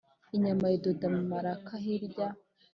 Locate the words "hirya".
1.83-2.27